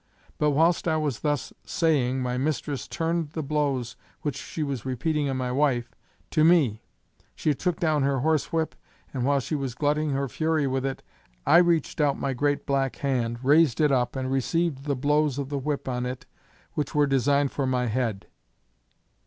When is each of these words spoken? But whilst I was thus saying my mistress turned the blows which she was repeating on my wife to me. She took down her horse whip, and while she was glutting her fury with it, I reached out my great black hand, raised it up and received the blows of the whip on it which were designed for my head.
But 0.39 0.49
whilst 0.49 0.87
I 0.87 0.97
was 0.97 1.19
thus 1.19 1.53
saying 1.63 2.21
my 2.23 2.35
mistress 2.35 2.87
turned 2.87 3.33
the 3.33 3.43
blows 3.43 3.95
which 4.23 4.35
she 4.35 4.63
was 4.63 4.83
repeating 4.83 5.29
on 5.29 5.37
my 5.37 5.51
wife 5.51 5.91
to 6.31 6.43
me. 6.43 6.81
She 7.35 7.53
took 7.53 7.79
down 7.79 8.01
her 8.01 8.21
horse 8.21 8.51
whip, 8.51 8.73
and 9.13 9.23
while 9.25 9.39
she 9.39 9.53
was 9.53 9.75
glutting 9.75 10.09
her 10.09 10.27
fury 10.27 10.65
with 10.65 10.87
it, 10.87 11.03
I 11.45 11.57
reached 11.57 12.01
out 12.01 12.17
my 12.17 12.33
great 12.33 12.65
black 12.65 12.95
hand, 12.95 13.41
raised 13.45 13.79
it 13.79 13.91
up 13.91 14.15
and 14.15 14.31
received 14.31 14.85
the 14.85 14.95
blows 14.95 15.37
of 15.37 15.49
the 15.49 15.59
whip 15.59 15.87
on 15.87 16.07
it 16.07 16.25
which 16.73 16.95
were 16.95 17.05
designed 17.05 17.51
for 17.51 17.67
my 17.67 17.85
head. 17.85 18.25